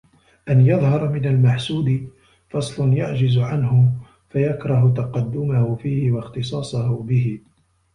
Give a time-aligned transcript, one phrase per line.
[0.49, 2.09] أَنْ يَظْهَرَ مِنْ الْمَحْسُودِ
[2.49, 3.93] فَضْلٌ يَعْجِزُ عَنْهُ
[4.29, 7.39] فَيَكْرَهُ تَقَدُّمَهُ فِيهِ وَاخْتِصَاصَهُ بِهِ